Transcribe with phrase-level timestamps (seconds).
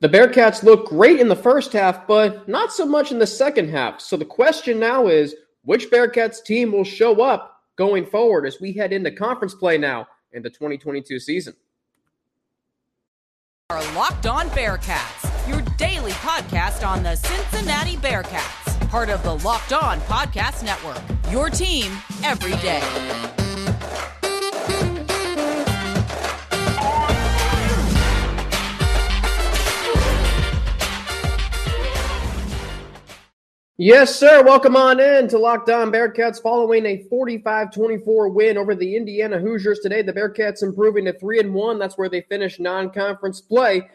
[0.00, 3.70] The Bearcats look great in the first half, but not so much in the second
[3.70, 4.00] half.
[4.00, 8.72] So the question now is which Bearcats team will show up going forward as we
[8.72, 11.54] head into conference play now in the 2022 season?
[13.70, 19.72] Our Locked On Bearcats, your daily podcast on the Cincinnati Bearcats, part of the Locked
[19.72, 21.02] On Podcast Network.
[21.32, 21.90] Your team
[22.22, 23.43] every day.
[33.76, 34.44] Yes, sir.
[34.44, 39.80] Welcome on in to Locked On Bearcats following a 45-24 win over the Indiana Hoosiers
[39.80, 40.00] today.
[40.00, 41.80] The Bearcats improving to 3 and 1.
[41.80, 43.88] That's where they finish non-conference play.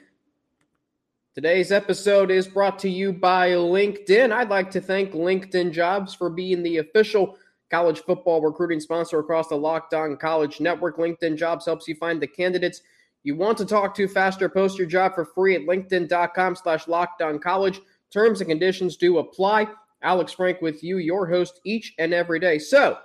[1.34, 4.34] Today's episode is brought to you by LinkedIn.
[4.34, 7.38] I'd like to thank LinkedIn Jobs for being the official
[7.72, 10.98] college football recruiting sponsor across the Locked On College Network.
[10.98, 12.82] LinkedIn Jobs helps you find the candidates
[13.24, 14.50] you want to talk to faster.
[14.50, 17.80] Post your job for free at linkedin.com slash lockdown college.
[18.12, 19.68] Terms and conditions do apply.
[20.02, 22.58] Alex Frank with you, your host each and every day.
[22.58, 22.98] So,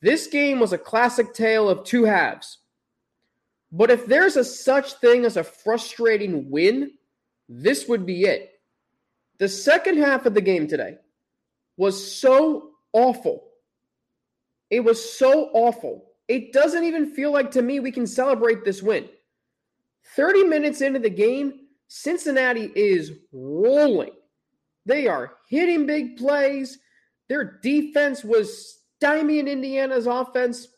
[0.00, 2.58] this game was a classic tale of two halves.
[3.72, 6.92] But if there's a such thing as a frustrating win,
[7.48, 8.50] this would be it.
[9.38, 10.98] The second half of the game today
[11.76, 13.48] was so awful.
[14.70, 16.04] It was so awful.
[16.28, 19.08] It doesn't even feel like to me we can celebrate this win.
[20.16, 24.12] 30 minutes into the game, Cincinnati is rolling.
[24.86, 26.78] They are hitting big plays.
[27.28, 30.68] Their defense was stymieing Indiana's offense,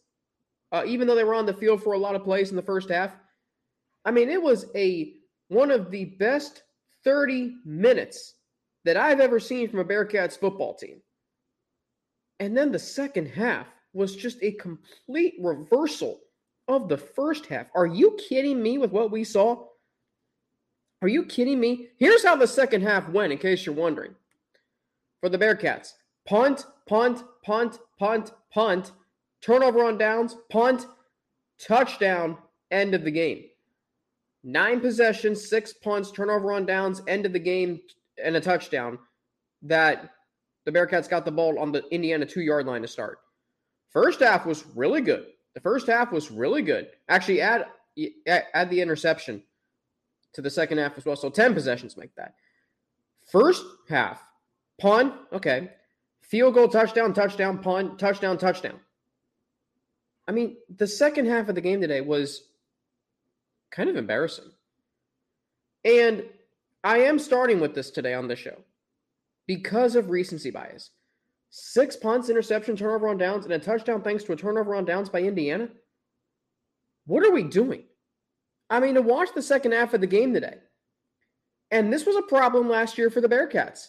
[0.72, 2.62] uh, even though they were on the field for a lot of plays in the
[2.62, 3.12] first half.
[4.04, 5.14] I mean, it was a
[5.48, 6.62] one of the best
[7.04, 8.34] 30 minutes
[8.84, 11.02] that I've ever seen from a Bearcats football team.
[12.38, 16.20] And then the second half was just a complete reversal
[16.68, 17.66] of the first half.
[17.74, 19.64] Are you kidding me with what we saw?
[21.02, 21.88] Are you kidding me?
[21.98, 24.14] Here's how the second half went, in case you're wondering.
[25.20, 25.92] For the Bearcats
[26.26, 28.92] punt, punt, punt, punt, punt,
[29.40, 30.86] turnover on downs, punt,
[31.60, 32.36] touchdown,
[32.70, 33.44] end of the game.
[34.42, 37.80] Nine possessions, six punts, turnover on downs, end of the game,
[38.22, 38.98] and a touchdown
[39.62, 40.10] that
[40.64, 43.18] the Bearcats got the ball on the Indiana two yard line to start.
[43.90, 45.26] First half was really good.
[45.54, 46.88] The first half was really good.
[47.08, 47.66] Actually, add
[48.26, 49.42] add the interception
[50.36, 51.16] to the second half as well.
[51.16, 52.34] So 10 possessions make that.
[53.32, 54.22] First half,
[54.78, 55.70] punt, okay.
[56.20, 58.78] Field goal, touchdown, touchdown, punt, touchdown, touchdown.
[60.28, 62.42] I mean, the second half of the game today was
[63.70, 64.50] kind of embarrassing.
[65.84, 66.24] And
[66.84, 68.58] I am starting with this today on the show
[69.46, 70.90] because of recency bias.
[71.48, 75.08] Six punts, interception, turnover on downs, and a touchdown thanks to a turnover on downs
[75.08, 75.68] by Indiana.
[77.06, 77.84] What are we doing?
[78.68, 80.56] I mean, to watch the second half of the game today,
[81.70, 83.88] and this was a problem last year for the Bearcats.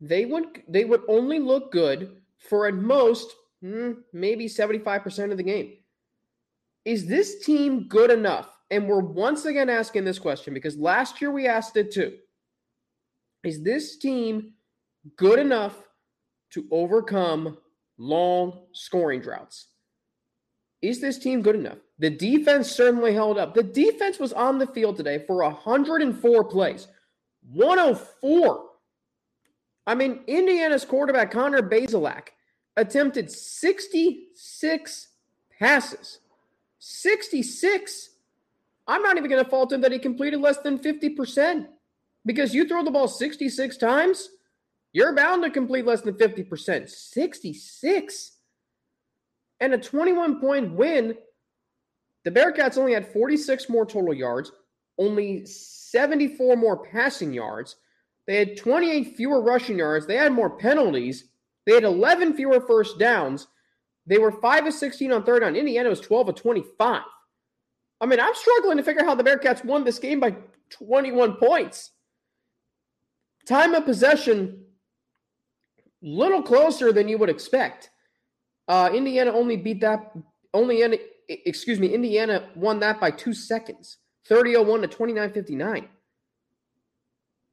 [0.00, 3.32] They would they would only look good for at most
[3.62, 5.74] hmm, maybe 75% of the game.
[6.84, 8.48] Is this team good enough?
[8.70, 12.16] And we're once again asking this question because last year we asked it too.
[13.44, 14.52] Is this team
[15.16, 15.76] good enough
[16.50, 17.58] to overcome
[17.98, 19.68] long scoring droughts?
[20.80, 21.78] Is this team good enough?
[22.02, 23.54] The defense certainly held up.
[23.54, 26.88] The defense was on the field today for 104 plays,
[27.52, 28.64] 104.
[29.86, 32.30] I mean, Indiana's quarterback, Connor Bazelak,
[32.76, 35.08] attempted 66
[35.60, 36.18] passes.
[36.80, 38.10] 66.
[38.88, 41.68] I'm not even going to fault him that he completed less than 50%
[42.26, 44.28] because you throw the ball 66 times,
[44.92, 46.88] you're bound to complete less than 50%.
[46.88, 48.32] 66
[49.60, 51.16] and a 21 point win.
[52.24, 54.52] The Bearcats only had 46 more total yards,
[54.98, 57.76] only 74 more passing yards.
[58.26, 60.06] They had 28 fewer rushing yards.
[60.06, 61.24] They had more penalties.
[61.66, 63.48] They had 11 fewer first downs.
[64.06, 65.56] They were 5 of 16 on third down.
[65.56, 67.02] Indiana was 12 of 25.
[68.00, 70.36] I mean, I'm struggling to figure out how the Bearcats won this game by
[70.70, 71.90] 21 points.
[73.46, 74.64] Time of possession,
[76.00, 77.90] little closer than you would expect.
[78.68, 80.12] Uh, Indiana only beat that.
[80.54, 80.82] Only
[81.44, 81.94] excuse me.
[81.94, 83.98] Indiana won that by two seconds,
[84.28, 85.88] 30-01 to 29-59.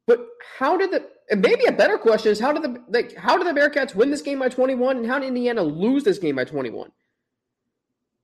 [0.06, 0.26] But
[0.58, 3.46] how did the and maybe a better question is how did the like how did
[3.46, 6.44] the Bearcats win this game by 21 and how did Indiana lose this game by
[6.44, 6.90] 21?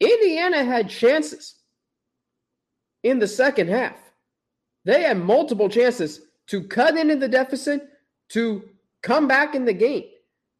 [0.00, 1.54] Indiana had chances
[3.02, 3.96] in the second half.
[4.84, 7.88] They had multiple chances to cut into the deficit,
[8.30, 8.68] to
[9.02, 10.04] come back in the game.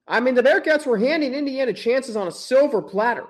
[0.09, 3.27] I mean, the Bearcats were handing Indiana chances on a silver platter.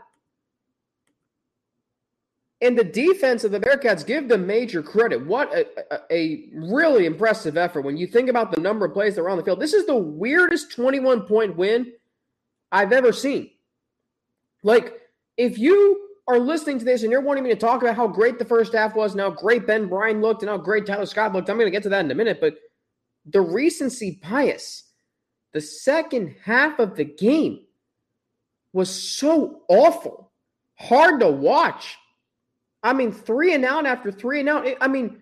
[2.62, 5.26] And the defense of the Bearcats give them major credit.
[5.26, 9.14] What a, a, a, really impressive effort when you think about the number of plays
[9.14, 9.61] that were on the field.
[9.61, 11.93] This is the weirdest 21 point win
[12.73, 13.50] I've ever seen.
[14.62, 15.00] Like,
[15.37, 18.38] if you are listening to this and you're wanting me to talk about how great
[18.38, 21.35] the first half was and how great Ben Bryant looked and how great Tyler Scott
[21.35, 22.41] looked, I'm going to get to that in a minute.
[22.41, 22.56] But
[23.26, 24.85] the recency bias,
[25.53, 27.61] the second half of the game
[28.73, 30.32] was so awful,
[30.75, 31.97] hard to watch.
[32.87, 34.65] I mean, three and out after three and out.
[34.81, 35.21] I mean,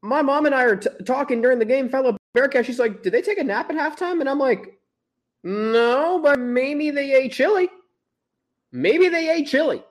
[0.00, 2.64] my mom and I are t- talking during the game, fellow Bearcat.
[2.64, 4.20] She's like, Did they take a nap at halftime?
[4.20, 4.78] And I'm like,
[5.44, 7.68] No, but maybe they ate chili.
[8.72, 9.84] Maybe they ate chili.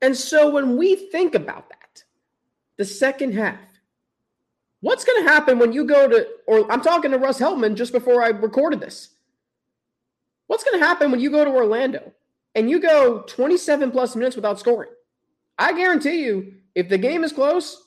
[0.00, 2.04] And so when we think about that,
[2.78, 3.60] the second half,
[4.80, 7.92] what's going to happen when you go to, or I'm talking to Russ Heltman just
[7.92, 9.10] before I recorded this.
[10.46, 12.12] What's going to happen when you go to Orlando
[12.56, 14.90] and you go 27 plus minutes without scoring?
[15.58, 17.82] I guarantee you, if the game is close,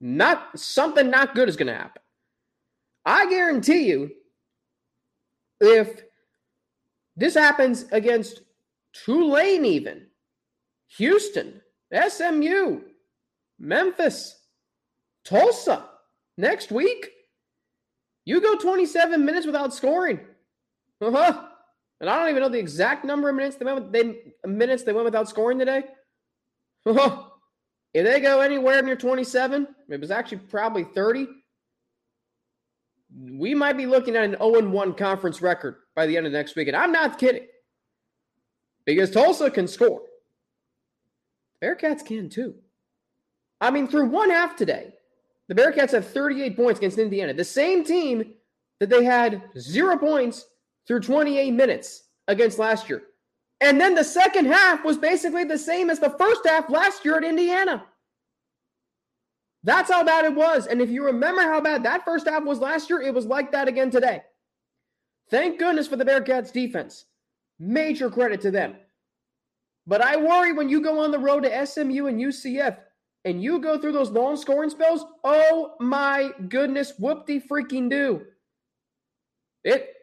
[0.00, 2.02] not something not good is going to happen.
[3.06, 4.10] I guarantee you,
[5.60, 6.02] if
[7.16, 8.42] this happens against
[8.92, 10.06] Tulane, even
[10.98, 11.60] Houston,
[11.92, 12.80] SMU,
[13.58, 14.40] Memphis,
[15.24, 15.86] Tulsa
[16.36, 17.08] next week,
[18.26, 20.20] you go 27 minutes without scoring.
[21.00, 21.48] Uh-huh.
[22.00, 24.92] And I don't even know the exact number of minutes they went, they, minutes they
[24.92, 25.84] went without scoring today.
[27.94, 31.28] If they go anywhere near 27, it was actually probably 30.
[33.30, 36.56] We might be looking at an 0 1 conference record by the end of next
[36.56, 36.66] week.
[36.66, 37.46] And I'm not kidding.
[38.84, 40.02] Because Tulsa can score.
[41.62, 42.56] Bearcats can too.
[43.60, 44.92] I mean, through one half today,
[45.46, 47.32] the Bearcats have 38 points against Indiana.
[47.32, 48.34] The same team
[48.80, 50.44] that they had zero points
[50.86, 53.02] through 28 minutes against last year.
[53.60, 57.16] And then the second half was basically the same as the first half last year
[57.16, 57.84] at Indiana.
[59.62, 60.66] That's how bad it was.
[60.66, 63.52] And if you remember how bad that first half was last year, it was like
[63.52, 64.22] that again today.
[65.30, 67.06] Thank goodness for the Bearcats defense.
[67.58, 68.76] Major credit to them.
[69.86, 72.76] But I worry when you go on the road to SMU and UCF
[73.24, 75.04] and you go through those long scoring spells.
[75.22, 78.22] Oh my goodness, whoop de freaking do.
[79.62, 79.93] It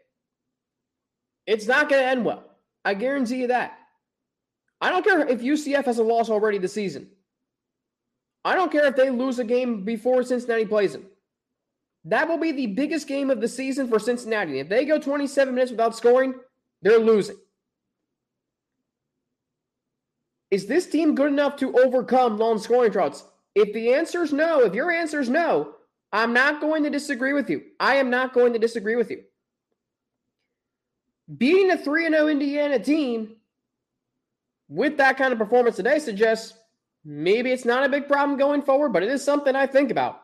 [1.45, 2.43] it's not going to end well.
[2.83, 3.77] I guarantee you that.
[4.79, 7.09] I don't care if UCF has a loss already this season.
[8.43, 11.05] I don't care if they lose a game before Cincinnati plays them.
[12.05, 14.59] That will be the biggest game of the season for Cincinnati.
[14.59, 16.33] If they go 27 minutes without scoring,
[16.81, 17.37] they're losing.
[20.49, 23.23] Is this team good enough to overcome long scoring droughts?
[23.53, 25.75] If the answer is no, if your answer is no,
[26.11, 27.61] I'm not going to disagree with you.
[27.79, 29.23] I am not going to disagree with you.
[31.37, 33.35] Beating a 3 0 Indiana team
[34.67, 36.57] with that kind of performance today suggests
[37.05, 40.21] maybe it's not a big problem going forward, but it is something I think about.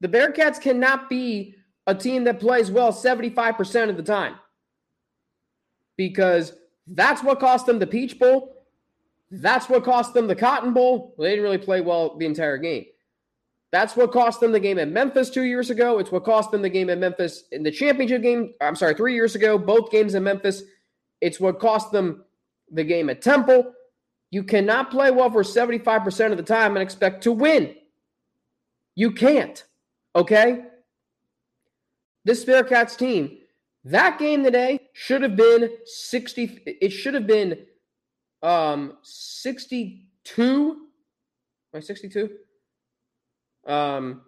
[0.00, 1.54] The Bearcats cannot be
[1.86, 4.34] a team that plays well 75% of the time
[5.96, 6.52] because
[6.86, 8.64] that's what cost them the Peach Bowl.
[9.30, 11.14] That's what cost them the Cotton Bowl.
[11.18, 12.86] They didn't really play well the entire game.
[13.76, 15.98] That's what cost them the game at Memphis two years ago.
[15.98, 18.54] It's what cost them the game at Memphis in the championship game.
[18.58, 20.62] I'm sorry, three years ago, both games in Memphis.
[21.20, 22.24] It's what cost them
[22.72, 23.74] the game at Temple.
[24.30, 27.74] You cannot play well for 75% of the time and expect to win.
[28.94, 29.62] You can't.
[30.14, 30.64] Okay?
[32.24, 33.36] This Bearcats team,
[33.84, 36.62] that game today should have been 60.
[36.80, 37.58] It should have been
[38.42, 40.86] um 62.
[41.74, 42.30] Am 62?
[43.66, 44.22] Um,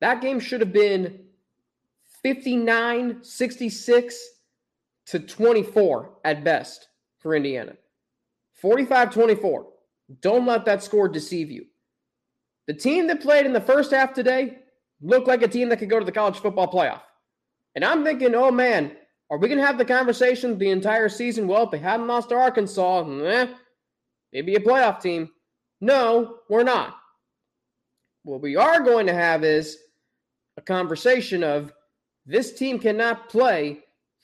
[0.00, 1.20] that game should have been
[2.22, 4.28] 59 66
[5.06, 6.88] to 24 at best
[7.18, 7.74] for Indiana.
[8.54, 9.66] 45 24.
[10.20, 11.66] Don't let that score deceive you.
[12.66, 14.58] The team that played in the first half today
[15.02, 17.02] looked like a team that could go to the college football playoff.
[17.74, 18.96] And I'm thinking, oh man,
[19.30, 21.46] are we going to have the conversation the entire season?
[21.46, 23.46] Well, if they hadn't lost to Arkansas, eh,
[24.32, 25.30] maybe a playoff team.
[25.80, 26.96] No, we're not.
[28.24, 29.78] What we are going to have is
[30.56, 31.72] a conversation of
[32.24, 33.80] this team cannot play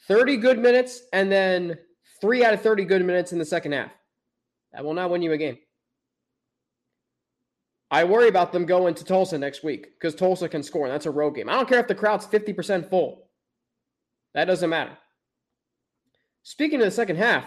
[0.09, 1.79] 30 good minutes and then
[2.21, 3.91] three out of 30 good minutes in the second half.
[4.73, 5.59] That will not win you a game.
[7.91, 11.07] I worry about them going to Tulsa next week because Tulsa can score, and that's
[11.07, 11.49] a road game.
[11.49, 13.29] I don't care if the crowd's 50% full.
[14.33, 14.97] That doesn't matter.
[16.43, 17.45] Speaking of the second half,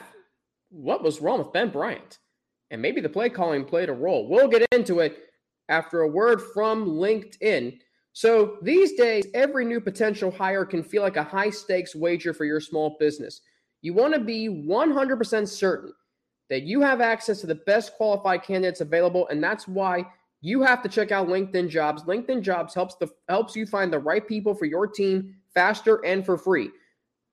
[0.69, 2.19] what was wrong with Ben Bryant?
[2.69, 4.27] And maybe the play calling played a role.
[4.27, 5.17] We'll get into it
[5.69, 7.79] after a word from LinkedIn.
[8.13, 12.45] So these days, every new potential hire can feel like a high stakes wager for
[12.45, 13.41] your small business.
[13.81, 15.93] You want to be 100% certain
[16.49, 20.05] that you have access to the best qualified candidates available, and that's why
[20.41, 22.03] you have to check out LinkedIn Jobs.
[22.03, 26.25] LinkedIn Jobs helps the helps you find the right people for your team faster and
[26.25, 26.69] for free.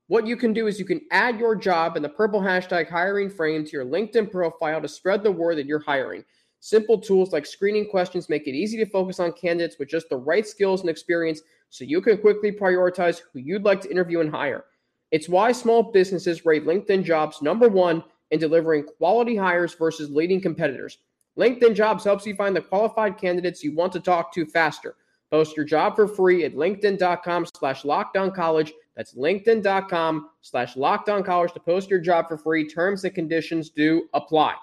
[0.07, 3.29] What you can do is you can add your job and the purple hashtag hiring
[3.29, 6.25] frame to your LinkedIn profile to spread the word that you're hiring.
[6.61, 10.17] Simple tools like screening questions make it easy to focus on candidates with just the
[10.17, 11.41] right skills and experience
[11.71, 14.65] so you can quickly prioritize who you'd like to interview and hire.
[15.11, 20.41] It's why small businesses rate LinkedIn jobs number one in delivering quality hires versus leading
[20.41, 20.99] competitors.
[21.39, 24.97] LinkedIn jobs helps you find the qualified candidates you want to talk to faster.
[25.31, 28.73] Post your job for free at linkedin.com slash lockdown college.
[28.97, 32.69] That's linkedin.com slash lockdown college to post your job for free.
[32.69, 34.57] Terms and conditions do apply.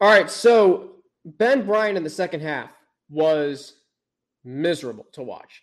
[0.00, 0.92] All right, so
[1.24, 2.70] Ben Bryant in the second half
[3.10, 3.74] was
[4.44, 5.62] miserable to watch.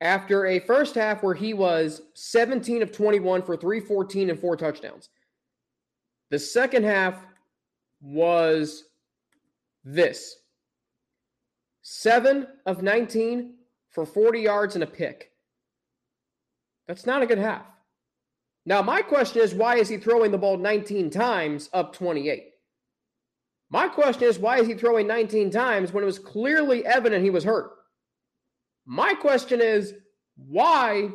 [0.00, 5.10] After a first half where he was 17 of 21 for 314 and four touchdowns,
[6.30, 7.22] the second half
[8.00, 8.84] was
[9.84, 10.36] this
[11.82, 13.54] seven of 19
[13.90, 15.32] for 40 yards and a pick.
[16.88, 17.66] That's not a good half.
[18.64, 22.49] Now, my question is why is he throwing the ball 19 times up 28?
[23.70, 27.30] My question is, why is he throwing 19 times when it was clearly evident he
[27.30, 27.70] was hurt?
[28.84, 29.94] My question is,
[30.36, 31.10] why,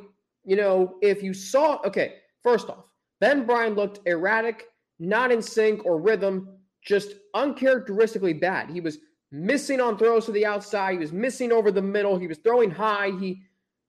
[0.45, 4.65] you know, if you saw, okay, first off, Ben Bryant looked erratic,
[4.99, 8.69] not in sync or rhythm, just uncharacteristically bad.
[8.69, 8.99] He was
[9.31, 10.93] missing on throws to the outside.
[10.93, 12.17] He was missing over the middle.
[12.17, 13.11] He was throwing high.
[13.19, 13.41] He,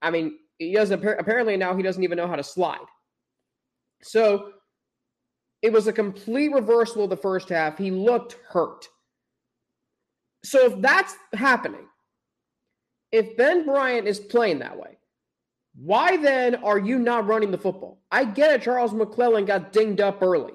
[0.02, 2.78] I mean, he doesn't apparently now he doesn't even know how to slide.
[4.02, 4.52] So
[5.66, 7.76] it was a complete reversal of the first half.
[7.76, 8.87] He looked hurt.
[10.44, 11.88] So if that's happening,
[13.11, 14.96] if Ben Bryant is playing that way,
[15.75, 18.00] why then are you not running the football?
[18.12, 18.62] I get it.
[18.62, 20.54] Charles McClellan got dinged up early,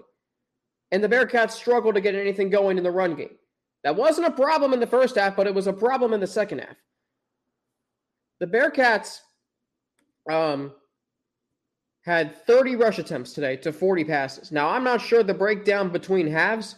[0.91, 3.35] and the Bearcats struggled to get anything going in the run game.
[3.83, 6.27] That wasn't a problem in the first half, but it was a problem in the
[6.27, 6.77] second half.
[8.39, 9.19] The Bearcats
[10.31, 10.71] um,
[12.01, 14.51] had 30 rush attempts today to 40 passes.
[14.51, 16.75] Now, I'm not sure the breakdown between halves,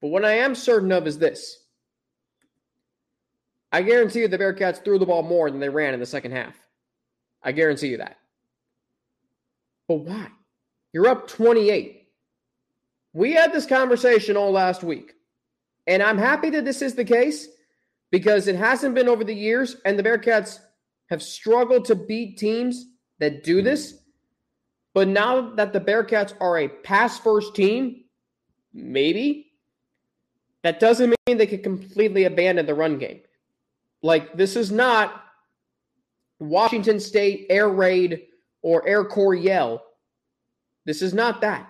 [0.00, 1.58] but what I am certain of is this.
[3.70, 6.32] I guarantee you the Bearcats threw the ball more than they ran in the second
[6.32, 6.54] half.
[7.42, 8.16] I guarantee you that.
[9.88, 10.28] But why?
[10.92, 12.02] You're up 28.
[13.12, 15.12] We had this conversation all last week,
[15.86, 17.48] and I'm happy that this is the case
[18.10, 20.58] because it hasn't been over the years, and the Bearcats
[21.10, 22.86] have struggled to beat teams
[23.24, 23.64] that do hmm.
[23.64, 23.98] this.
[24.92, 28.04] But now that the Bearcats are a pass first team,
[28.72, 29.50] maybe,
[30.62, 33.20] that doesn't mean they can completely abandon the run game.
[34.02, 35.24] Like, this is not
[36.38, 38.26] Washington State air raid
[38.62, 39.80] or Air Coryell.
[40.84, 41.68] This is not that.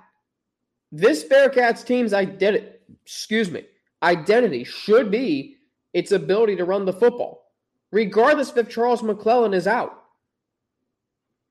[0.92, 2.66] This Bearcats team's identity,
[3.04, 3.64] excuse me,
[4.02, 5.56] identity should be
[5.92, 7.52] its ability to run the football,
[7.90, 10.03] regardless if Charles McClellan is out.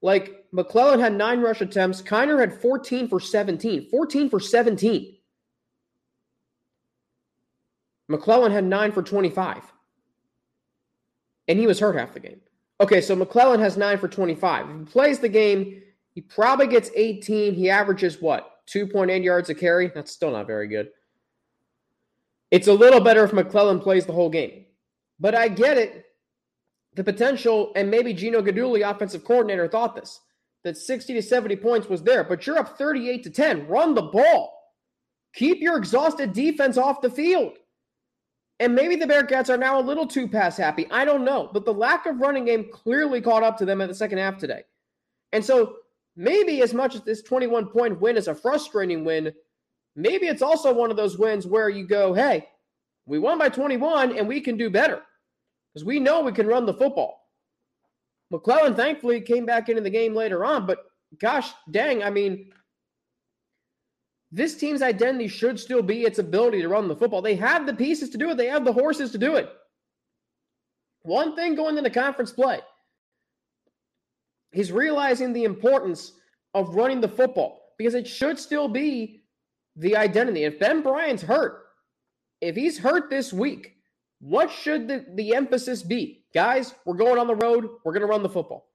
[0.03, 2.01] Like McClellan had nine rush attempts.
[2.01, 3.89] Kiner had 14 for 17.
[3.89, 5.15] 14 for 17.
[8.10, 9.63] McClellan had nine for 25.
[11.48, 12.41] And he was hurt half the game.
[12.81, 14.69] Okay, so McClellan has nine for 25.
[14.69, 15.81] If he plays the game,
[16.13, 17.53] he probably gets 18.
[17.53, 18.60] He averages what?
[18.67, 19.88] 2.8 yards a carry?
[19.88, 20.89] That's still not very good.
[22.51, 24.65] It's a little better if McClellan plays the whole game.
[25.17, 26.05] But I get it
[26.95, 30.19] the potential, and maybe Gino Guidugli, offensive coordinator, thought this
[30.63, 33.67] that 60 to 70 points was there, but you're up 38 to 10.
[33.67, 34.53] Run the ball.
[35.35, 37.57] Keep your exhausted defense off the field.
[38.59, 40.88] And maybe the Bearcats are now a little too pass happy.
[40.89, 41.50] I don't know.
[41.51, 44.38] But the lack of running game clearly caught up to them in the second half
[44.38, 44.63] today.
[45.33, 45.77] And so
[46.15, 49.33] maybe as much as this 21 point win is a frustrating win,
[49.95, 52.47] maybe it's also one of those wins where you go, hey,
[53.05, 55.01] we won by 21 and we can do better
[55.74, 57.27] because we know we can run the football.
[58.32, 60.80] McClellan thankfully came back into the game later on, but
[61.20, 62.51] gosh dang, I mean,
[64.32, 67.22] this team's identity should still be its ability to run the football.
[67.22, 69.50] They have the pieces to do it, they have the horses to do it.
[71.03, 72.60] One thing going into conference play
[74.53, 76.13] is realizing the importance
[76.53, 79.24] of running the football because it should still be
[79.75, 80.44] the identity.
[80.44, 81.65] If Ben Bryant's hurt,
[82.42, 83.73] if he's hurt this week,
[84.24, 86.24] what should the, the emphasis be?
[86.34, 87.68] Guys, we're going on the road.
[87.84, 88.70] We're going to run the football.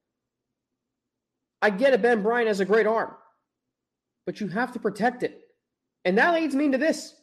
[1.62, 2.02] I get it.
[2.02, 3.14] Ben Bryant has a great arm,
[4.26, 5.40] but you have to protect it.
[6.04, 7.14] And that leads me to this.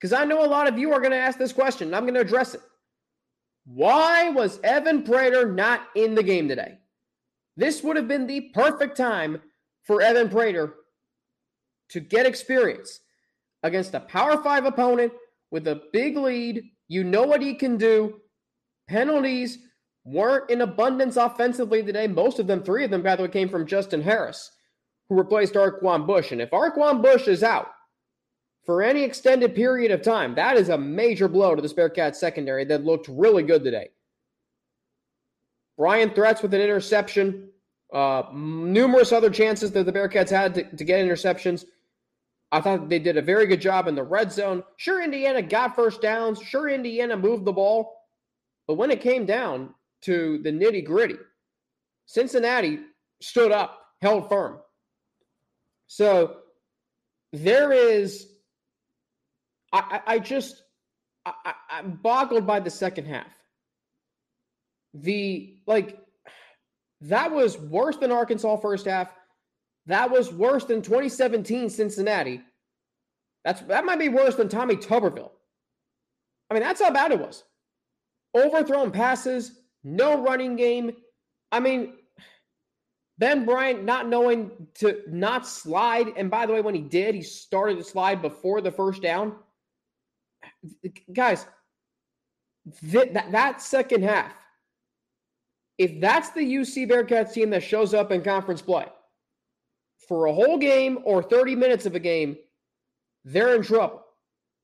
[0.00, 2.02] Because I know a lot of you are going to ask this question, and I'm
[2.02, 2.62] going to address it.
[3.64, 6.78] Why was Evan Prater not in the game today?
[7.56, 9.40] This would have been the perfect time
[9.84, 10.74] for Evan Prater
[11.90, 12.98] to get experience
[13.62, 15.12] against a Power Five opponent
[15.52, 16.64] with a big lead.
[16.88, 18.20] You know what he can do.
[18.88, 19.58] Penalties
[20.04, 22.06] weren't in abundance offensively today.
[22.06, 24.50] Most of them, three of them, by the way, came from Justin Harris,
[25.08, 26.32] who replaced Arquon Bush.
[26.32, 27.68] And if Arquon Bush is out
[28.64, 32.64] for any extended period of time, that is a major blow to the Bearcats secondary
[32.64, 33.90] that looked really good today.
[35.76, 37.50] Bryon Threats with an interception.
[37.92, 41.64] Uh, numerous other chances that the Bearcats had to, to get interceptions.
[42.50, 44.62] I thought they did a very good job in the red zone.
[44.76, 46.40] Sure, Indiana got first downs.
[46.42, 47.94] Sure, Indiana moved the ball.
[48.66, 51.16] But when it came down to the nitty gritty,
[52.06, 52.80] Cincinnati
[53.20, 54.60] stood up, held firm.
[55.88, 56.36] So
[57.32, 58.26] there is,
[59.72, 60.62] I, I just,
[61.26, 63.26] I, I'm boggled by the second half.
[64.94, 65.98] The, like,
[67.02, 69.12] that was worse than Arkansas first half.
[69.88, 72.42] That was worse than 2017 Cincinnati.
[73.44, 75.30] That's that might be worse than Tommy Tuberville.
[76.50, 77.42] I mean, that's how bad it was.
[78.36, 80.94] Overthrown passes, no running game.
[81.50, 81.94] I mean,
[83.16, 86.12] Ben Bryant not knowing to not slide.
[86.16, 89.36] And by the way, when he did, he started to slide before the first down.
[91.14, 91.46] Guys,
[92.82, 94.34] that, that second half,
[95.78, 98.86] if that's the UC Bearcats team that shows up in conference play
[100.06, 102.36] for a whole game or 30 minutes of a game,
[103.24, 104.04] they're in trouble.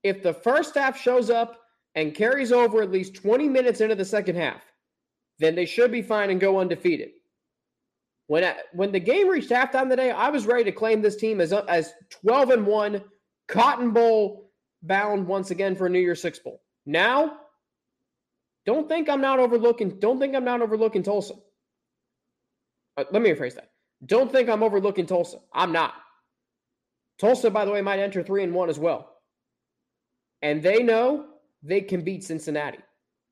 [0.03, 1.61] If the first half shows up
[1.95, 4.63] and carries over at least 20 minutes into the second half,
[5.39, 7.11] then they should be fine and go undefeated.
[8.27, 11.41] When I, when the game reached halftime today, I was ready to claim this team
[11.41, 13.03] as as 12 and 1,
[13.49, 14.51] Cotton Bowl
[14.83, 16.63] bound once again for a New Year's Six Bowl.
[16.87, 17.39] Now,
[18.65, 19.99] don't think I'm not overlooking.
[19.99, 21.35] Don't think I'm not overlooking Tulsa.
[22.97, 23.71] Uh, let me rephrase that.
[24.07, 25.39] Don't think I'm overlooking Tulsa.
[25.53, 25.95] I'm not.
[27.19, 29.17] Tulsa, by the way, might enter three and one as well,
[30.43, 31.27] and they know
[31.63, 32.81] they can beat Cincinnati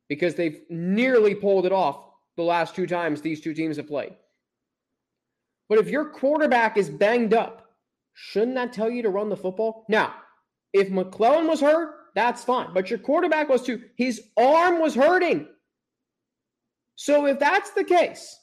[0.09, 2.05] because they've nearly pulled it off
[2.37, 4.15] the last two times these two teams have played.
[5.69, 7.75] But if your quarterback is banged up,
[8.15, 9.85] shouldn't that tell you to run the football?
[9.89, 10.15] Now,
[10.73, 12.73] if McClellan was hurt, that's fine.
[12.75, 15.49] But your quarterback was too, his arm was hurting.
[16.97, 18.39] So if that's the case,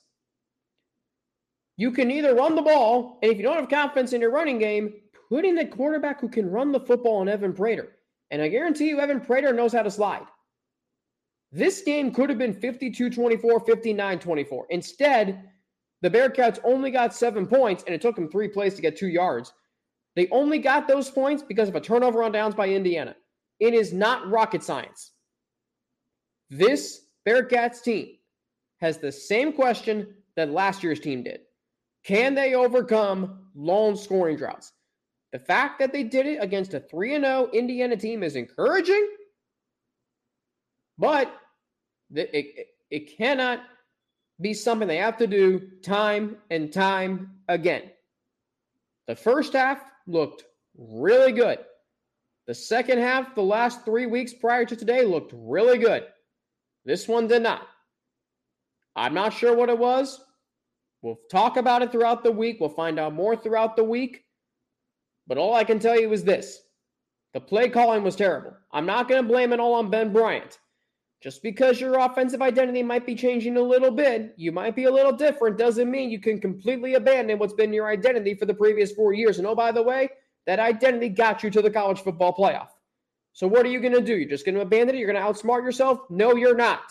[1.79, 4.59] you can either run the ball, and if you don't have confidence in your running
[4.59, 4.95] game,
[5.29, 7.95] put in a quarterback who can run the football on Evan Prater.
[8.31, 10.25] And I guarantee you, Evan Prater knows how to slide.
[11.53, 14.67] This game could have been 52 24, 59 24.
[14.71, 15.49] Instead,
[16.01, 19.07] the Bearcats only got seven points, and it took them three plays to get two
[19.07, 19.53] yards.
[20.17, 23.15] They only got those points because of a turnover on downs by Indiana.
[23.61, 25.11] It is not rocket science.
[26.49, 28.17] This Bearcats team
[28.81, 31.39] has the same question that last year's team did
[32.03, 34.71] Can they overcome long scoring droughts?
[35.31, 39.07] The fact that they did it against a 3 0 Indiana team is encouraging,
[40.97, 41.33] but
[42.13, 43.61] it, it, it cannot
[44.41, 47.83] be something they have to do time and time again.
[49.07, 50.45] The first half looked
[50.77, 51.59] really good.
[52.47, 56.05] The second half, the last three weeks prior to today, looked really good.
[56.85, 57.67] This one did not.
[58.95, 60.19] I'm not sure what it was.
[61.01, 62.57] We'll talk about it throughout the week.
[62.59, 64.25] We'll find out more throughout the week.
[65.27, 66.59] But all I can tell you is this
[67.33, 68.53] the play calling was terrible.
[68.71, 70.57] I'm not going to blame it all on Ben Bryant.
[71.21, 74.91] Just because your offensive identity might be changing a little bit, you might be a
[74.91, 78.93] little different, doesn't mean you can completely abandon what's been your identity for the previous
[78.93, 79.37] four years.
[79.37, 80.09] And oh, by the way,
[80.47, 82.69] that identity got you to the college football playoff.
[83.33, 84.15] So what are you going to do?
[84.15, 84.99] You're just going to abandon it?
[84.99, 85.99] You're going to outsmart yourself?
[86.09, 86.83] No, you're not.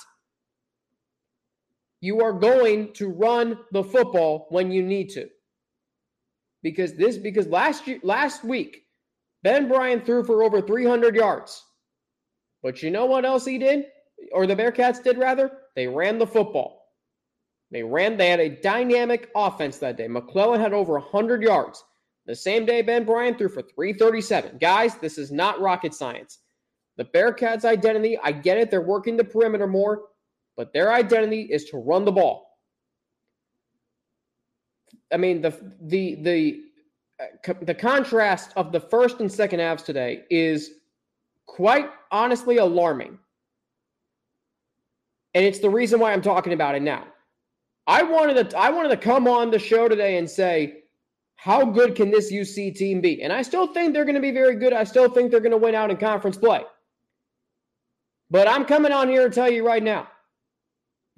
[2.01, 5.29] You are going to run the football when you need to.
[6.63, 8.83] Because this because last year last week
[9.43, 11.65] Ben Bryant threw for over 300 yards.
[12.63, 13.87] But you know what else he did?
[14.33, 16.87] or the Bearcats did rather, they ran the football.
[17.71, 20.09] They ran, they had a dynamic offense that day.
[20.09, 21.85] McClellan had over 100 yards.
[22.27, 24.59] The same day, Ben Bryant threw for 337.
[24.59, 26.39] Guys, this is not rocket science.
[26.97, 30.05] The Bearcats' identity, I get it, they're working the perimeter more,
[30.59, 32.59] but their identity is to run the ball.
[35.11, 36.61] I mean, the the the
[37.21, 40.73] uh, the contrast of the first and second halves today is
[41.47, 43.19] quite honestly alarming.
[45.35, 47.05] And it's the reason why I'm talking about it now.
[47.87, 50.83] I wanted to I wanted to come on the show today and say,
[51.37, 53.23] how good can this UC team be?
[53.23, 54.73] And I still think they're going to be very good.
[54.73, 56.65] I still think they're going to win out in conference play.
[58.29, 60.09] But I'm coming on here to tell you right now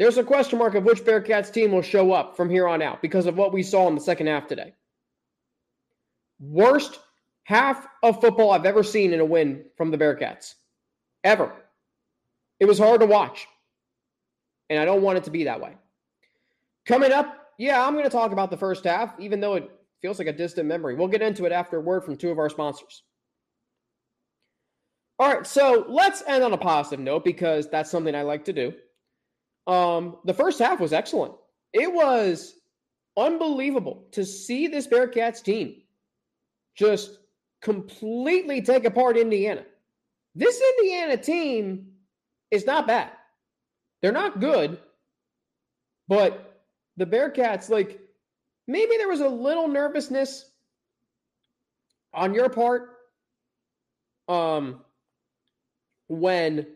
[0.01, 3.03] There's a question mark of which Bearcats team will show up from here on out
[3.03, 4.73] because of what we saw in the second half today.
[6.41, 6.99] Worst
[7.45, 10.55] half of football I've ever seen in a win from the Bearcats.
[11.23, 11.53] Ever.
[12.61, 13.47] It was hard to watch.
[14.71, 15.77] And I don't want it to be that way.
[16.87, 20.19] Coming up, yeah, I'm going to talk about the first half, even though it feels
[20.19, 20.95] like a distant memory.
[20.95, 23.03] We'll get into it after a word from two of our sponsors.
[25.19, 28.55] All right, so let's end on a positive note because that's something I like to
[28.55, 28.73] do.
[29.71, 31.35] Um, the first half was excellent.
[31.73, 32.57] It was
[33.17, 35.77] unbelievable to see this Bearcats team
[36.75, 37.19] just
[37.63, 39.65] completely take apart Indiana.
[40.35, 41.93] This Indiana team
[42.51, 43.13] is not bad.
[44.03, 44.79] They're not good,
[46.09, 46.65] but
[46.97, 48.01] the Bearcats, like,
[48.67, 50.51] maybe there was a little nervousness
[52.13, 52.97] on your part
[54.27, 54.81] um,
[56.09, 56.67] when,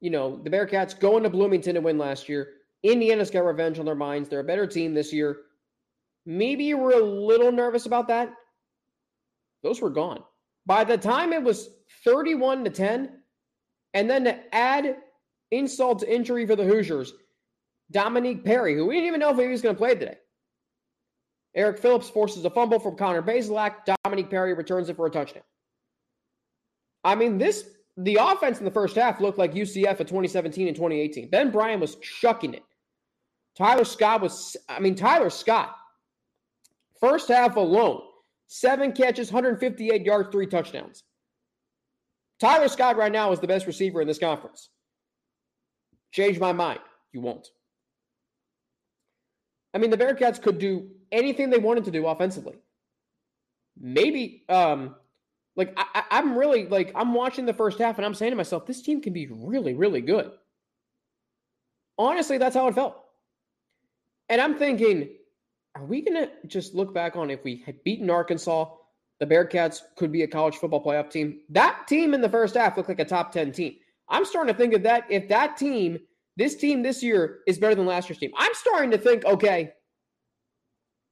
[0.00, 2.48] you know, the Bearcats going to Bloomington to win last year.
[2.82, 4.28] Indiana's got revenge on their minds.
[4.28, 5.36] They're a better team this year.
[6.26, 8.32] Maybe you were a little nervous about that.
[9.62, 10.22] Those were gone.
[10.66, 11.68] By the time it was
[12.04, 13.10] 31 to 10,
[13.92, 14.96] and then to add
[15.50, 17.12] insult to injury for the Hoosiers,
[17.90, 20.16] Dominique Perry, who we didn't even know if he was going to play today.
[21.54, 23.96] Eric Phillips forces a fumble from Connor Bazelak.
[24.04, 25.42] Dominique Perry returns it for a touchdown.
[27.02, 27.68] I mean, this
[28.02, 31.28] the offense in the first half looked like UCF of 2017 and 2018.
[31.28, 32.62] Ben Bryant was chucking it.
[33.56, 35.76] Tyler Scott was, I mean, Tyler Scott,
[37.00, 38.00] first half alone,
[38.46, 41.02] seven catches, 158 yards, three touchdowns.
[42.38, 44.70] Tyler Scott right now is the best receiver in this conference.
[46.12, 46.80] Change my mind.
[47.12, 47.48] You won't.
[49.74, 52.56] I mean, the Bearcats could do anything they wanted to do offensively.
[53.78, 54.96] Maybe, um,
[55.56, 58.66] like, I, I'm really, like, I'm watching the first half and I'm saying to myself,
[58.66, 60.30] this team can be really, really good.
[61.98, 62.96] Honestly, that's how it felt.
[64.28, 65.10] And I'm thinking,
[65.74, 68.66] are we going to just look back on if we had beaten Arkansas,
[69.18, 71.40] the Bearcats could be a college football playoff team?
[71.50, 73.74] That team in the first half looked like a top 10 team.
[74.08, 75.04] I'm starting to think of that.
[75.10, 75.98] If that team,
[76.36, 79.72] this team this year is better than last year's team, I'm starting to think, okay,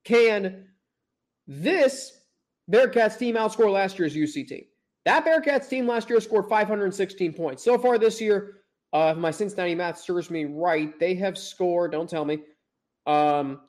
[0.04, 0.68] can
[1.46, 2.12] this
[2.70, 4.64] Bearcats team outscore last year's UC team?
[5.04, 7.64] That Bearcats team last year scored 516 points.
[7.64, 8.58] So far this year,
[8.92, 12.40] uh, if my Cincinnati math serves me right, they have scored, don't tell me,
[13.06, 13.60] um,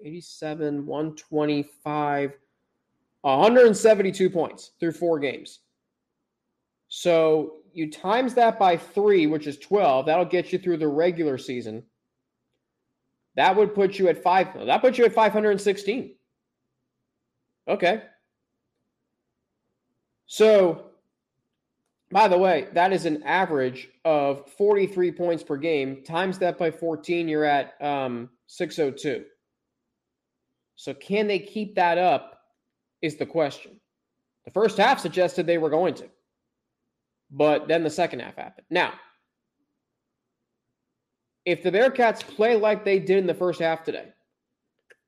[0.00, 2.32] 87, 125,
[3.22, 5.60] 172 points through four games.
[6.88, 11.38] So you times that by three, which is 12, that'll get you through the regular
[11.38, 11.82] season.
[13.36, 14.48] That would put you at five.
[14.66, 16.14] That puts you at 516.
[17.66, 18.02] Okay.
[20.26, 20.86] So,
[22.10, 26.02] by the way, that is an average of 43 points per game.
[26.02, 29.24] Times that by 14, you're at um, 602.
[30.76, 32.40] So, can they keep that up?
[33.02, 33.80] Is the question.
[34.46, 36.08] The first half suggested they were going to,
[37.30, 38.66] but then the second half happened.
[38.70, 38.94] Now,
[41.44, 44.08] if the Bearcats play like they did in the first half today,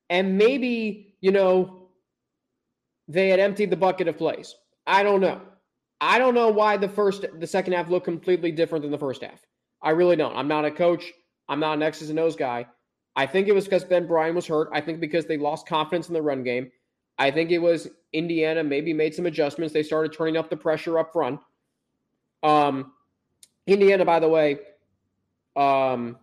[0.09, 1.89] and maybe, you know,
[3.07, 4.55] they had emptied the bucket of plays.
[4.87, 5.41] I don't know.
[5.99, 9.21] I don't know why the first the second half looked completely different than the first
[9.21, 9.45] half.
[9.81, 10.35] I really don't.
[10.35, 11.11] I'm not a coach.
[11.49, 12.65] I'm not an X's and O's guy.
[13.15, 14.69] I think it was because Ben Bryant was hurt.
[14.71, 16.71] I think because they lost confidence in the run game.
[17.19, 19.73] I think it was Indiana maybe made some adjustments.
[19.73, 21.39] They started turning up the pressure up front.
[22.43, 22.93] Um,
[23.65, 24.59] Indiana, by the way,
[25.55, 26.17] um,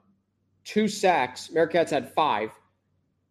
[0.64, 1.50] two sacks.
[1.52, 2.50] Bearcats had five.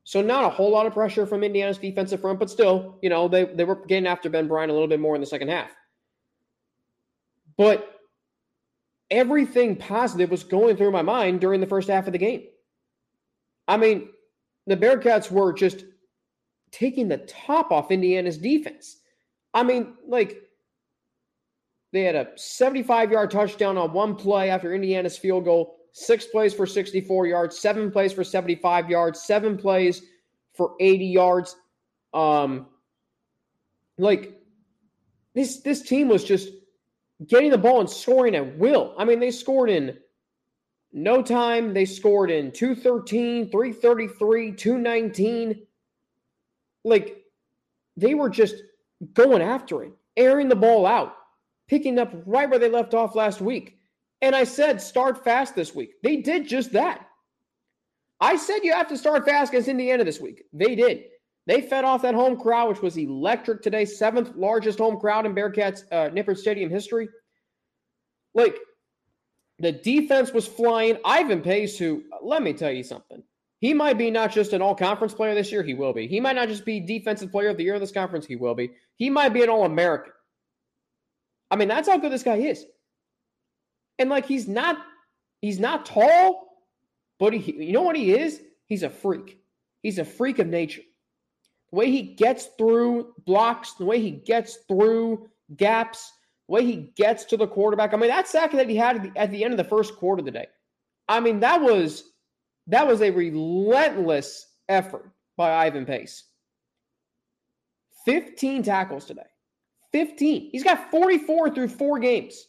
[0.03, 3.27] So not a whole lot of pressure from Indiana's defensive front, but still, you know,
[3.27, 5.71] they, they were getting after Ben Bryant a little bit more in the second half.
[7.57, 7.89] But
[9.09, 12.43] everything positive was going through my mind during the first half of the game.
[13.67, 14.09] I mean,
[14.67, 15.85] the Bearcats were just
[16.71, 18.97] taking the top off Indiana's defense.
[19.53, 20.37] I mean, like,
[21.93, 26.53] they had a 75 yard touchdown on one play after Indiana's field goal, six plays
[26.53, 30.03] for 64 yards, seven plays for 75 yards, seven plays
[30.53, 31.55] for 80 yards.
[32.13, 32.67] Um,
[33.97, 34.39] like,
[35.33, 36.49] this, this team was just
[37.27, 38.93] getting the ball and scoring at will.
[38.97, 39.97] I mean, they scored in
[40.93, 41.73] no time.
[41.73, 45.67] They scored in 213, 333, 219.
[46.83, 47.23] Like
[47.97, 48.55] they were just
[49.13, 51.15] going after it, airing the ball out,
[51.67, 53.79] picking up right where they left off last week.
[54.23, 55.95] And I said, start fast this week.
[56.01, 57.05] They did just that.
[58.21, 60.43] I said you have to start fast against Indiana this week.
[60.53, 61.03] They did.
[61.45, 65.35] They fed off that home crowd, which was electric today, seventh largest home crowd in
[65.35, 67.09] Bearcats uh, Nippert Stadium history.
[68.33, 68.55] Like,
[69.59, 70.97] The defense was flying.
[71.03, 73.21] Ivan Pace, who, let me tell you something.
[73.59, 76.07] He might be not just an all conference player this year, he will be.
[76.07, 78.55] He might not just be defensive player of the year of this conference, he will
[78.55, 78.71] be.
[78.95, 80.13] He might be an all American.
[81.51, 82.65] I mean, that's how good this guy is.
[83.99, 84.77] And like he's not
[85.41, 86.47] he's not tall,
[87.19, 88.41] but he you know what he is?
[88.65, 89.39] He's a freak.
[89.81, 90.81] He's a freak of nature.
[91.71, 96.11] The way he gets through blocks, the way he gets through gaps,
[96.47, 97.93] the way he gets to the quarterback.
[97.93, 99.95] I mean, that sack that he had at the, at the end of the first
[99.95, 100.47] quarter today.
[101.07, 102.03] I mean, that was
[102.67, 106.23] that was a relentless effort by Ivan Pace.
[108.05, 109.21] 15 tackles today.
[109.91, 110.49] 15.
[110.51, 112.47] He's got 44 through four games.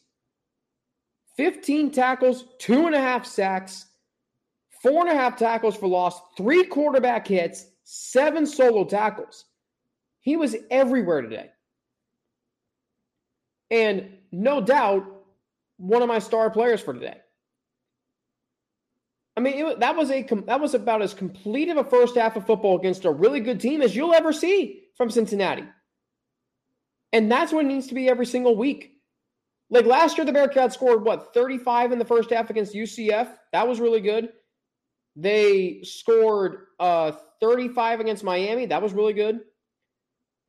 [1.37, 3.87] 15 tackles, two and a half sacks,
[4.83, 9.45] four and a half tackles for loss, three quarterback hits, seven solo tackles.
[10.21, 11.51] He was everywhere today.
[13.71, 15.05] And no doubt,
[15.77, 17.19] one of my star players for today.
[19.37, 22.37] I mean, it, that was a that was about as complete of a first half
[22.37, 25.65] of football against a really good team as you'll ever see from Cincinnati.
[27.13, 28.94] And that's what it needs to be every single week.
[29.75, 33.29] Like last year, the Bearcats scored what 35 in the first half against UCF.
[33.53, 34.29] That was really good.
[35.17, 37.11] They scored uh,
[37.41, 38.67] 35 against Miami.
[38.67, 39.41] That was really good.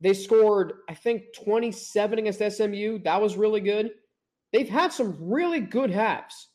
[0.00, 3.00] They scored, I think, 27 against SMU.
[3.02, 3.90] That was really good.
[4.52, 6.46] They've had some really good halves.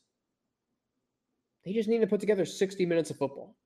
[1.66, 3.58] They just need to put together 60 minutes of football.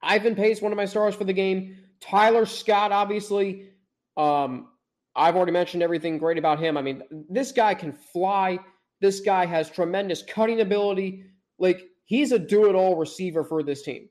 [0.00, 1.78] Ivan Pace, one of my stars for the game.
[2.00, 3.70] Tyler Scott, obviously.
[4.16, 4.68] Um,
[5.16, 6.76] I've already mentioned everything great about him.
[6.76, 8.58] I mean, this guy can fly.
[9.00, 11.24] This guy has tremendous cutting ability.
[11.58, 14.08] Like, he's a do it all receiver for this team.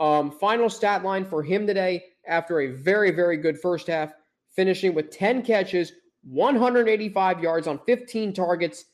[0.00, 4.12] Um, final stat line for him today after a very, very good first half,
[4.54, 8.84] finishing with 10 catches, 185 yards on 15 targets,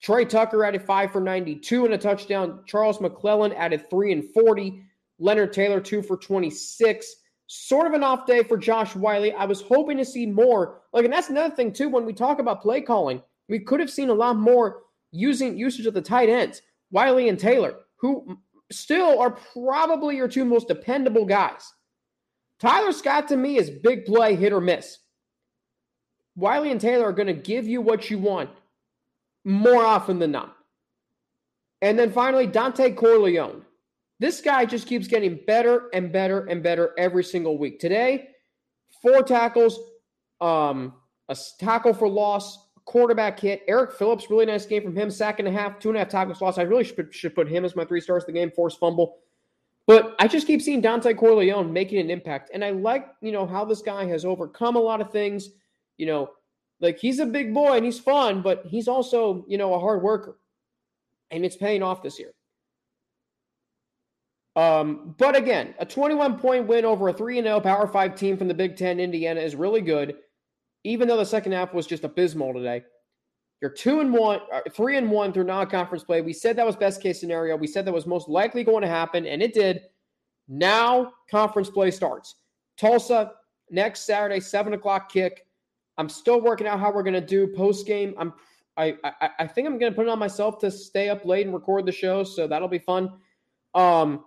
[0.00, 2.62] Tre Tucker added five for 92 and a touchdown.
[2.66, 4.82] Charles McClellan added three and 40.
[5.18, 7.16] Leonard Taylor, two for 26.
[7.48, 9.32] Sort of an off day for Josh Whyle.
[9.36, 10.82] I was hoping to see more.
[10.92, 13.90] Like, and that's another thing, too, when we talk about play calling, we could have
[13.90, 18.38] seen a lot more using usage of the tight ends, Whyle and Taylor, who
[18.70, 21.72] still are probably your two most dependable guys.
[22.60, 24.98] Tyler Scott to me is big play, hit or miss.
[26.34, 28.50] Whyle and Taylor are going to give you what you want
[29.44, 30.54] more often than not.
[31.80, 33.64] And then finally, Dontay Corleone.
[34.20, 37.78] This guy just keeps getting better and better and better every single week.
[37.78, 38.30] Today,
[39.00, 39.78] four tackles,
[40.40, 40.94] um,
[41.28, 43.62] a tackle for loss, quarterback hit.
[43.68, 45.10] Eric Phillips, really nice game from him.
[45.10, 46.58] Sack and a half, two and a half tackles lost.
[46.58, 48.50] I really should, should put him as my three stars of the game.
[48.50, 49.18] Forced fumble.
[49.86, 52.50] But I just keep seeing Dontay Corleone making an impact.
[52.52, 55.50] And I like, you know, how this guy has overcome a lot of things.
[55.96, 56.30] You know,
[56.80, 60.02] like he's a big boy and he's fun, but he's also, you know, a hard
[60.02, 60.38] worker.
[61.30, 62.32] And it's paying off this year.
[64.58, 68.48] Um, but again, a 21 point win over a 3 0 Power 5 team from
[68.48, 70.16] the Big Ten, Indiana, is really good,
[70.82, 72.82] even though the second half was just abysmal today.
[73.60, 76.22] You're two and one, uh, three and one through non-conference play.
[76.22, 77.56] We said that was best case scenario.
[77.56, 79.82] We said that was most likely going to happen, and it did.
[80.48, 82.34] Now conference play starts.
[82.76, 83.34] Tulsa
[83.70, 85.46] next Saturday, seven o'clock kick.
[85.98, 88.12] I'm still working out how we're going to do post game.
[88.18, 88.32] I'm
[88.76, 91.46] I, I, I think I'm going to put it on myself to stay up late
[91.46, 93.12] and record the show, so that'll be fun.
[93.74, 94.24] Um,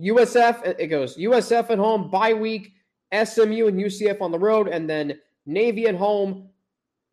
[0.00, 2.72] USF it goes USF at home, bye week,
[3.12, 6.48] SMU and UCF on the road, and then Navy at home,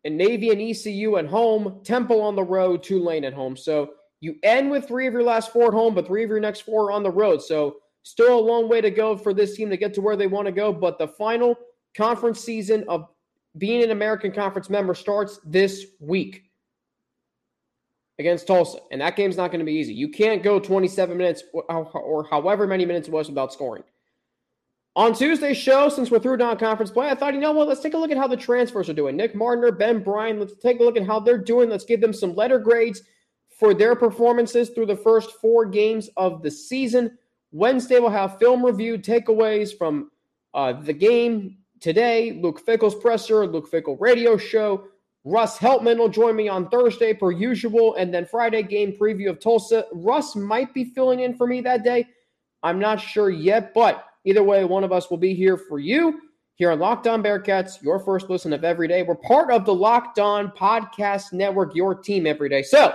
[0.04, 3.56] and Navy and ECU at home, Temple on the road, Tulane at home.
[3.56, 6.40] So you end with three of your last four at home, but three of your
[6.40, 7.42] next four are on the road.
[7.42, 10.26] So still a long way to go for this team to get to where they
[10.26, 10.72] want to go.
[10.72, 11.56] But the final
[11.96, 13.08] conference season of
[13.58, 16.44] being an American Conference member starts this week
[18.18, 18.78] against Tulsa.
[18.90, 19.94] And that game's not going to be easy.
[19.94, 23.84] You can't go 27 minutes or however many minutes it was without scoring.
[24.94, 27.94] On Tuesday's show, since we're through non-conference play, I thought, you know what, let's take
[27.94, 29.16] a look at how the transfers are doing.
[29.16, 31.70] Nick Mardner, Ben Bryant, let's take a look at how they're doing.
[31.70, 33.02] Let's give them some letter grades
[33.58, 37.16] for their performances through the first four games of the season.
[37.52, 40.10] Wednesday, we'll have film review takeaways from
[40.52, 42.38] uh, the game today.
[42.42, 44.84] Luke Fickell's presser, Luke Fickell radio show.
[45.24, 47.94] Russ Heltman will join me on Thursday, per usual.
[47.94, 49.86] And then Friday, game preview of Tulsa.
[49.92, 52.06] Russ might be filling in for me that day.
[52.62, 56.20] I'm not sure yet, but Either way, one of us will be here for you
[56.54, 59.02] here on Locked On Bearcats, your first listen of every day.
[59.02, 62.62] We're part of the Locked On Podcast Network, your team every day.
[62.62, 62.94] So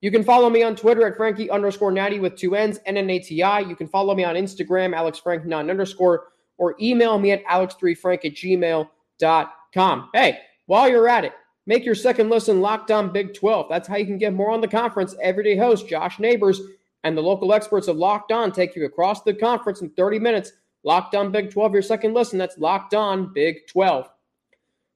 [0.00, 3.60] you can follow me on Twitter at Frankie underscore Natty with two N's, N-N-A-T-I.
[3.60, 8.24] You can follow me on Instagram, Alex Frank 9 underscore, or email me at alex3frank
[8.24, 10.10] at gmail.com.
[10.14, 10.38] Hey,
[10.70, 11.32] while you're at it,
[11.70, 13.68] Make your second listen Locked On Big 12.
[13.68, 15.14] That's how you can get more on the conference.
[15.22, 16.60] Everyday host Josh Neighbors
[17.04, 20.52] and the local experts of Locked On take you across the conference in 30 minutes.
[20.82, 22.38] Locked On Big 12, your second listen.
[22.38, 24.10] That's Locked On Big 12.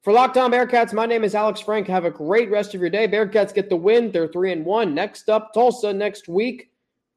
[0.02, 1.86] For Locked On Bearcats, my name is Alex Frank.
[1.86, 3.06] Have a great rest of your day.
[3.06, 4.10] Bearcats get the win.
[4.10, 4.94] They're 3 and 1.
[4.94, 6.70] Next up, Tulsa next week.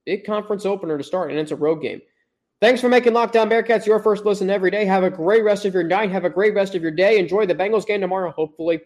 [0.06, 2.02] Big conference opener to start, and it's a road game.
[2.60, 4.84] Thanks for making Locked On Bearcats your first listen every day.
[4.84, 6.10] Have a great rest of your night.
[6.10, 7.20] Have a great rest of your day.
[7.20, 8.80] Enjoy the Bengals game tomorrow, hopefully.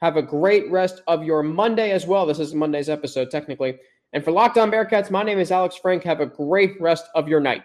[0.00, 2.26] have a great rest of your Monday as well.
[2.26, 3.78] This is Monday's episode, technically.
[4.12, 6.04] And for Locked On Bearcats, my name is Alex Frank.
[6.04, 7.62] Have a great rest of your night.